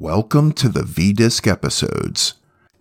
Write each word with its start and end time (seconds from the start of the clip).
Welcome 0.00 0.52
to 0.52 0.70
the 0.70 0.82
V 0.82 1.12
Disc 1.12 1.46
episodes, 1.46 2.32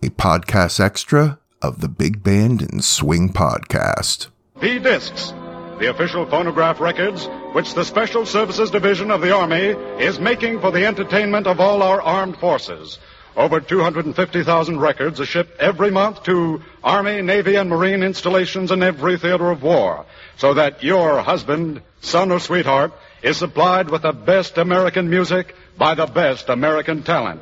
a 0.01 0.07
podcast 0.07 0.79
extra 0.79 1.37
of 1.61 1.81
the 1.81 1.89
Big 1.89 2.23
Band 2.23 2.61
and 2.61 2.81
Swing 2.81 3.33
podcast. 3.33 4.27
V 4.61 4.79
Discs, 4.79 5.31
the 5.79 5.89
official 5.89 6.25
phonograph 6.27 6.79
records 6.79 7.27
which 7.51 7.73
the 7.73 7.83
Special 7.83 8.25
Services 8.25 8.71
Division 8.71 9.11
of 9.11 9.19
the 9.19 9.35
Army 9.35 9.75
is 10.01 10.17
making 10.17 10.61
for 10.61 10.71
the 10.71 10.85
entertainment 10.85 11.45
of 11.45 11.59
all 11.59 11.83
our 11.83 12.01
armed 12.01 12.37
forces. 12.37 12.99
Over 13.35 13.59
250,000 13.59 14.79
records 14.79 15.19
are 15.19 15.25
shipped 15.25 15.59
every 15.59 15.91
month 15.91 16.23
to 16.23 16.61
Army, 16.85 17.21
Navy, 17.21 17.55
and 17.55 17.69
Marine 17.69 18.01
installations 18.01 18.71
in 18.71 18.81
every 18.81 19.17
theater 19.17 19.51
of 19.51 19.61
war, 19.61 20.05
so 20.37 20.53
that 20.53 20.83
your 20.83 21.19
husband, 21.19 21.81
son, 21.99 22.31
or 22.31 22.39
sweetheart 22.39 22.93
is 23.21 23.37
supplied 23.37 23.89
with 23.89 24.03
the 24.03 24.13
best 24.13 24.57
American 24.57 25.09
music 25.09 25.55
by 25.77 25.93
the 25.93 26.05
best 26.05 26.49
American 26.49 27.03
talent. 27.03 27.41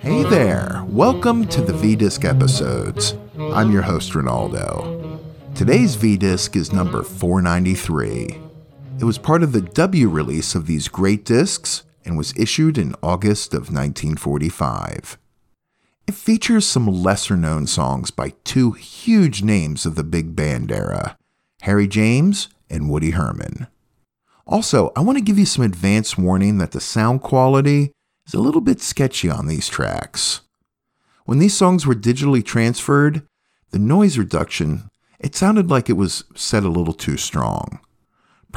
Hey 0.00 0.22
there, 0.24 0.82
welcome 0.88 1.46
to 1.48 1.60
the 1.60 1.72
V 1.74 1.96
Disc 1.96 2.24
episodes. 2.24 3.14
I'm 3.38 3.70
your 3.70 3.82
host, 3.82 4.12
Ronaldo. 4.12 5.20
Today's 5.54 5.94
V 5.96 6.16
Disc 6.16 6.56
is 6.56 6.72
number 6.72 7.02
493. 7.02 8.45
It 8.98 9.04
was 9.04 9.18
part 9.18 9.42
of 9.42 9.52
the 9.52 9.60
W 9.60 10.08
release 10.08 10.54
of 10.54 10.66
these 10.66 10.88
great 10.88 11.26
discs 11.26 11.82
and 12.06 12.16
was 12.16 12.32
issued 12.34 12.78
in 12.78 12.94
August 13.02 13.52
of 13.52 13.70
1945. 13.70 15.18
It 16.06 16.14
features 16.14 16.66
some 16.66 16.86
lesser 16.86 17.36
known 17.36 17.66
songs 17.66 18.10
by 18.10 18.32
two 18.44 18.72
huge 18.72 19.42
names 19.42 19.84
of 19.84 19.96
the 19.96 20.04
big 20.04 20.34
band 20.34 20.72
era 20.72 21.18
Harry 21.62 21.86
James 21.86 22.48
and 22.70 22.88
Woody 22.88 23.10
Herman. 23.10 23.66
Also, 24.46 24.92
I 24.96 25.00
want 25.00 25.18
to 25.18 25.24
give 25.24 25.38
you 25.38 25.46
some 25.46 25.64
advance 25.64 26.16
warning 26.16 26.56
that 26.58 26.72
the 26.72 26.80
sound 26.80 27.20
quality 27.20 27.92
is 28.26 28.32
a 28.32 28.40
little 28.40 28.62
bit 28.62 28.80
sketchy 28.80 29.28
on 29.28 29.46
these 29.46 29.68
tracks. 29.68 30.40
When 31.26 31.38
these 31.38 31.56
songs 31.56 31.86
were 31.86 31.94
digitally 31.94 32.42
transferred, 32.42 33.26
the 33.72 33.78
noise 33.78 34.16
reduction, 34.16 34.88
it 35.18 35.34
sounded 35.34 35.68
like 35.70 35.90
it 35.90 35.98
was 35.98 36.24
set 36.34 36.64
a 36.64 36.68
little 36.68 36.94
too 36.94 37.18
strong. 37.18 37.80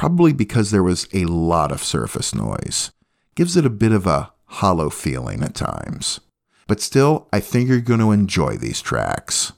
Probably 0.00 0.32
because 0.32 0.70
there 0.70 0.82
was 0.82 1.06
a 1.12 1.26
lot 1.26 1.70
of 1.70 1.84
surface 1.84 2.34
noise. 2.34 2.90
Gives 3.34 3.54
it 3.54 3.66
a 3.66 3.68
bit 3.84 3.92
of 3.92 4.06
a 4.06 4.32
hollow 4.46 4.88
feeling 4.88 5.42
at 5.42 5.54
times. 5.54 6.20
But 6.66 6.80
still, 6.80 7.28
I 7.34 7.40
think 7.40 7.68
you're 7.68 7.82
going 7.82 8.00
to 8.00 8.10
enjoy 8.10 8.56
these 8.56 8.80
tracks. 8.80 9.52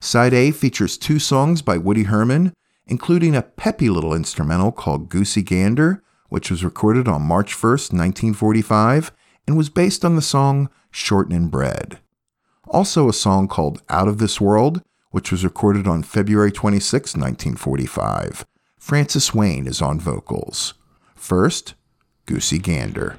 Side 0.00 0.34
A 0.34 0.50
features 0.50 0.98
two 0.98 1.20
songs 1.20 1.62
by 1.62 1.78
Woody 1.78 2.02
Herman, 2.02 2.52
including 2.88 3.36
a 3.36 3.42
peppy 3.42 3.88
little 3.88 4.14
instrumental 4.14 4.72
called 4.72 5.08
Goosey 5.08 5.42
Gander, 5.42 6.02
which 6.28 6.50
was 6.50 6.64
recorded 6.64 7.06
on 7.06 7.22
March 7.22 7.54
1st, 7.54 7.92
1945, 7.94 9.12
and 9.46 9.56
was 9.56 9.70
based 9.70 10.04
on 10.04 10.16
the 10.16 10.22
song 10.22 10.70
Shortening 10.90 11.50
Bread. 11.50 12.00
Also, 12.66 13.08
a 13.08 13.12
song 13.12 13.46
called 13.46 13.80
Out 13.88 14.08
of 14.08 14.18
This 14.18 14.40
World, 14.40 14.82
which 15.12 15.30
was 15.30 15.44
recorded 15.44 15.86
on 15.86 16.02
February 16.02 16.50
26, 16.50 17.14
1945. 17.14 18.44
Frances 18.82 19.32
Wayne 19.32 19.68
is 19.68 19.80
on 19.80 20.00
vocals. 20.00 20.74
First, 21.14 21.74
Goosey 22.26 22.58
Gander. 22.58 23.16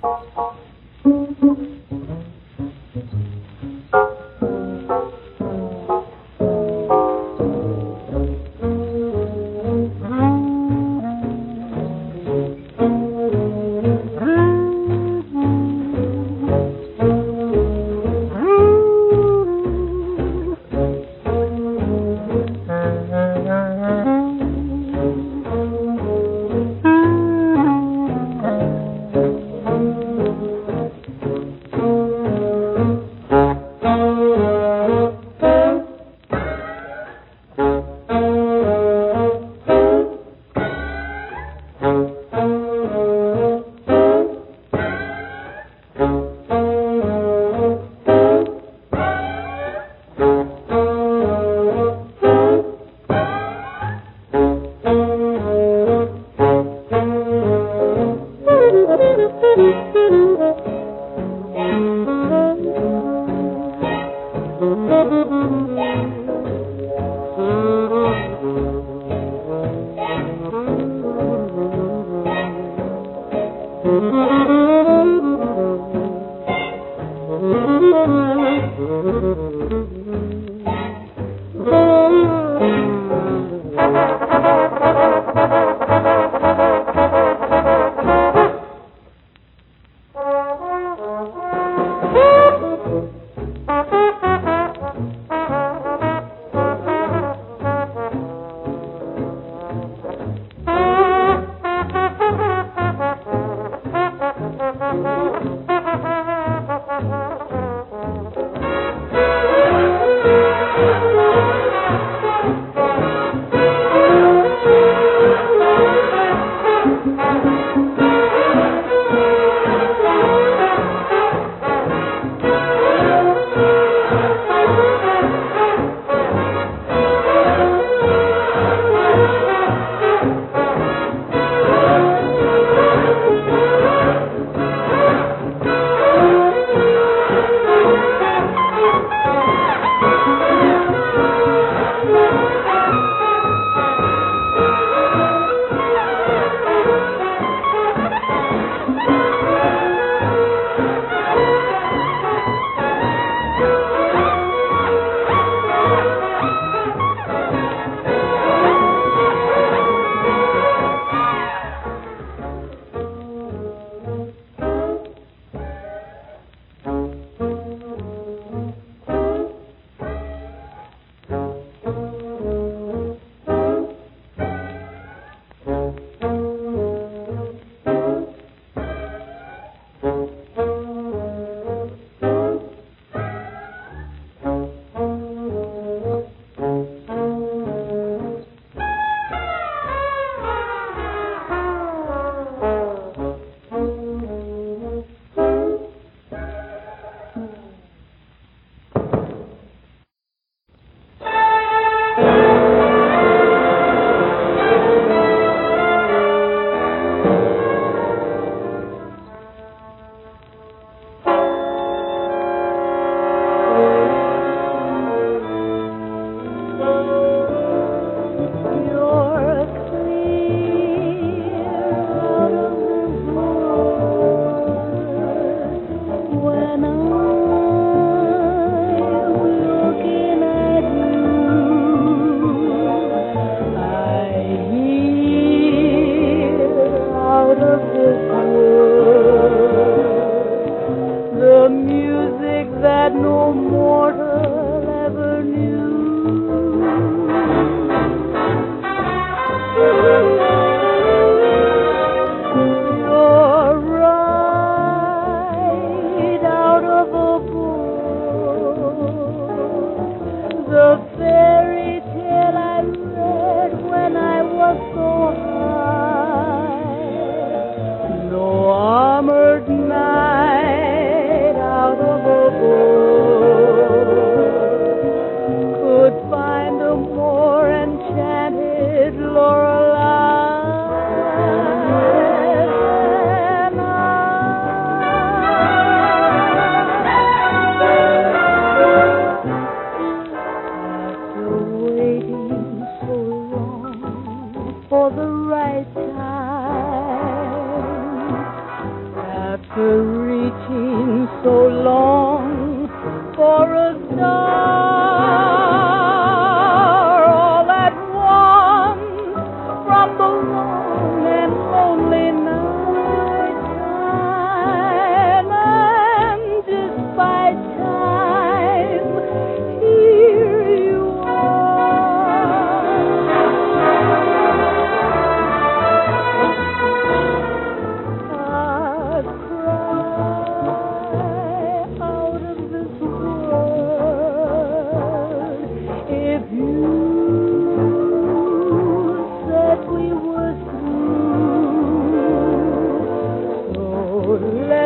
Mm-hmm. 65.23 66.03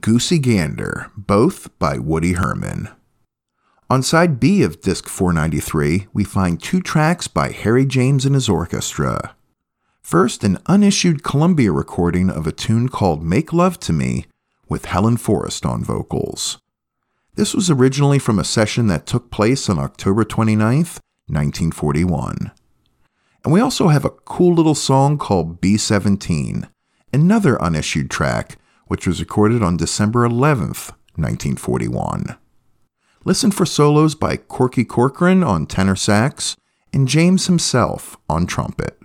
Goosey 0.00 0.38
Gander, 0.38 1.10
both 1.14 1.78
by 1.78 1.98
Woody 1.98 2.32
Herman. 2.32 2.88
On 3.90 4.02
side 4.02 4.40
B 4.40 4.62
of 4.62 4.80
disc 4.80 5.10
493, 5.10 6.06
we 6.14 6.24
find 6.24 6.58
two 6.58 6.80
tracks 6.80 7.28
by 7.28 7.50
Harry 7.50 7.84
James 7.84 8.24
and 8.24 8.34
his 8.34 8.48
orchestra. 8.48 9.36
First, 10.00 10.42
an 10.42 10.56
unissued 10.64 11.22
Columbia 11.22 11.70
recording 11.70 12.30
of 12.30 12.46
a 12.46 12.50
tune 12.50 12.88
called 12.88 13.22
Make 13.22 13.52
Love 13.52 13.78
to 13.80 13.92
Me 13.92 14.24
with 14.70 14.86
Helen 14.86 15.18
Forrest 15.18 15.66
on 15.66 15.84
vocals. 15.84 16.56
This 17.34 17.52
was 17.52 17.68
originally 17.68 18.18
from 18.18 18.38
a 18.38 18.42
session 18.42 18.86
that 18.86 19.04
took 19.04 19.30
place 19.30 19.68
on 19.68 19.78
October 19.78 20.24
29, 20.24 20.76
1941. 21.26 22.50
And 23.44 23.52
we 23.52 23.60
also 23.60 23.88
have 23.88 24.06
a 24.06 24.10
cool 24.10 24.54
little 24.54 24.74
song 24.74 25.18
called 25.18 25.60
B17, 25.60 26.70
another 27.12 27.60
unissued 27.62 28.10
track 28.10 28.56
which 28.92 29.06
was 29.06 29.20
recorded 29.20 29.62
on 29.62 29.74
December 29.74 30.28
11th, 30.28 30.90
1941. 31.16 32.36
Listen 33.24 33.50
for 33.50 33.64
solos 33.64 34.14
by 34.14 34.36
Corky 34.36 34.84
Corcoran 34.84 35.42
on 35.42 35.64
tenor 35.64 35.96
sax 35.96 36.58
and 36.92 37.08
James 37.08 37.46
himself 37.46 38.18
on 38.28 38.46
trumpet. 38.46 38.98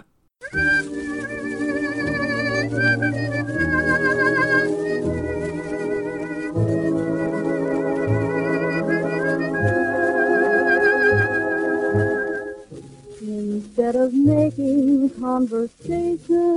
Instead 13.22 13.96
of 13.96 14.14
making 14.14 15.12
conversation, 15.12 16.48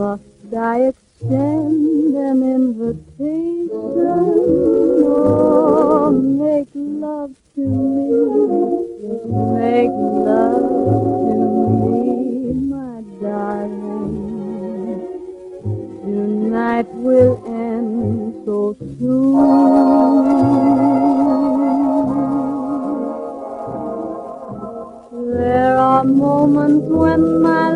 Must 0.00 0.54
I 0.56 0.88
extend 0.88 2.16
an 2.16 2.42
invitation? 2.42 3.68
Oh, 5.04 6.10
make 6.10 6.68
love 6.74 7.36
to 7.54 7.60
me 7.60 8.08
Make 9.60 9.90
love 9.90 10.68
to 11.26 11.36
me, 11.84 12.52
my 12.72 13.02
darling. 13.20 15.04
Tonight 16.00 16.88
will 16.94 17.36
end 17.46 18.40
so 18.46 18.74
soon. 18.96 19.36
There 25.36 25.76
are 25.76 26.04
moments 26.04 26.88
when 26.88 27.42
my 27.42 27.69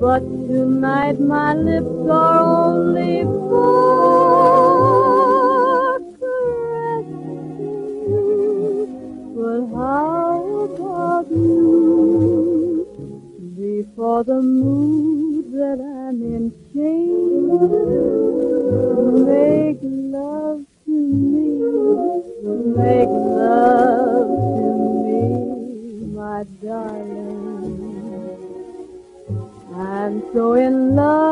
But 0.00 0.20
tonight 0.48 1.20
my 1.20 1.52
lips 1.52 2.08
are 2.08 2.40
only 2.40 3.22
for 3.22 4.40
caressing. 6.18 7.36
But 9.36 9.66
how 9.76 10.40
about 10.64 11.30
you? 11.30 12.88
Before 13.58 14.24
the 14.24 14.40
mood 14.40 15.52
that 15.52 15.78
I'm 15.78 16.22
in 16.22 16.50
changes, 16.72 17.84
make 19.28 19.80
love 19.82 20.64
to 20.86 20.92
me, 20.92 21.60
make 22.74 23.19
I'm 30.32 31.29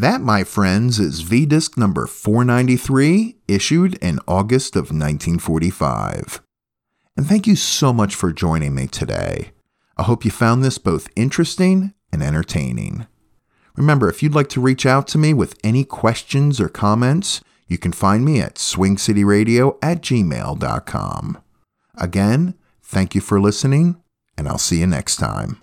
That, 0.00 0.20
my 0.20 0.44
friends, 0.44 0.98
is 0.98 1.20
V 1.20 1.46
Disc 1.46 1.76
number 1.76 2.06
493, 2.06 3.36
issued 3.46 3.94
in 3.96 4.20
August 4.26 4.76
of 4.76 4.90
1945. 4.90 6.40
And 7.16 7.26
thank 7.26 7.46
you 7.46 7.56
so 7.56 7.92
much 7.92 8.14
for 8.14 8.32
joining 8.32 8.74
me 8.74 8.86
today. 8.86 9.52
I 9.96 10.04
hope 10.04 10.24
you 10.24 10.30
found 10.30 10.62
this 10.62 10.78
both 10.78 11.08
interesting 11.16 11.94
and 12.12 12.22
entertaining. 12.22 13.06
Remember, 13.76 14.08
if 14.08 14.22
you'd 14.22 14.34
like 14.34 14.48
to 14.50 14.60
reach 14.60 14.86
out 14.86 15.06
to 15.08 15.18
me 15.18 15.34
with 15.34 15.58
any 15.62 15.84
questions 15.84 16.60
or 16.60 16.68
comments, 16.68 17.40
you 17.66 17.78
can 17.78 17.92
find 17.92 18.24
me 18.24 18.40
at 18.40 18.56
swingcityradio 18.56 19.78
at 19.82 20.00
gmail.com. 20.00 21.38
Again, 21.96 22.54
thank 22.82 23.14
you 23.14 23.20
for 23.20 23.40
listening, 23.40 24.02
and 24.36 24.48
I'll 24.48 24.58
see 24.58 24.80
you 24.80 24.86
next 24.86 25.16
time. 25.16 25.60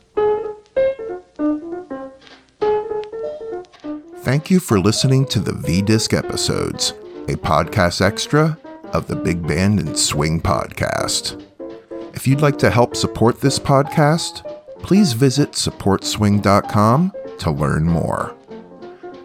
Thank 4.25 4.49
you 4.49 4.59
for 4.59 4.79
listening 4.79 5.27
to 5.27 5.39
the 5.39 5.53
V 5.53 5.83
Disc 5.83 6.11
episodes, 6.11 6.95
a 7.27 7.35
podcast 7.35 8.01
extra 8.01 8.57
of 8.91 9.05
the 9.05 9.15
Big 9.15 9.47
Band 9.47 9.79
and 9.79 9.95
Swing 9.95 10.41
podcast. 10.41 11.39
If 12.15 12.25
you'd 12.25 12.41
like 12.41 12.57
to 12.57 12.71
help 12.71 12.95
support 12.95 13.39
this 13.39 13.59
podcast, 13.59 14.41
please 14.79 15.13
visit 15.13 15.51
supportswing.com 15.51 17.13
to 17.37 17.51
learn 17.51 17.83
more. 17.83 18.35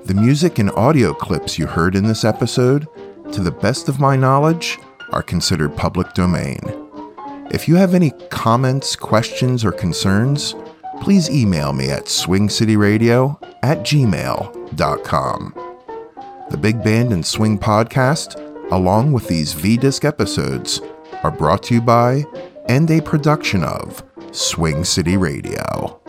The 0.04 0.12
music 0.12 0.58
and 0.58 0.70
audio 0.72 1.14
clips 1.14 1.58
you 1.58 1.66
heard 1.66 1.96
in 1.96 2.04
this 2.04 2.22
episode, 2.22 2.86
to 3.32 3.40
the 3.40 3.52
best 3.52 3.88
of 3.88 4.00
my 4.00 4.16
knowledge, 4.16 4.76
are 5.12 5.22
considered 5.22 5.78
public 5.78 6.12
domain. 6.12 6.60
If 7.50 7.68
you 7.68 7.76
have 7.76 7.94
any 7.94 8.10
comments, 8.28 8.96
questions, 8.96 9.64
or 9.64 9.72
concerns, 9.72 10.54
please 11.00 11.30
email 11.30 11.72
me 11.72 11.90
at 11.90 12.04
swingcityradio 12.04 13.42
at 13.62 13.78
gmail.com. 13.78 15.54
The 16.50 16.56
Big 16.56 16.82
Band 16.82 17.12
and 17.12 17.24
Swing 17.24 17.58
podcast, 17.58 18.36
along 18.72 19.12
with 19.12 19.28
these 19.28 19.52
V 19.52 19.76
Disc 19.76 20.04
episodes, 20.04 20.80
are 21.22 21.30
brought 21.30 21.62
to 21.64 21.74
you 21.74 21.80
by 21.80 22.24
and 22.68 22.90
a 22.90 23.00
production 23.00 23.62
of 23.64 24.02
Swing 24.32 24.84
City 24.84 25.16
Radio. 25.16 25.99